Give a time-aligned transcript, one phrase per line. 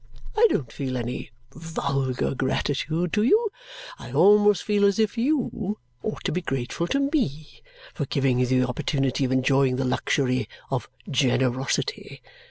[0.35, 3.49] I don't feel any vulgar gratitude to you.
[3.99, 7.61] I almost feel as if YOU ought to be grateful to ME
[7.93, 12.23] for giving you the opportunity of enjoying the luxury of generosity.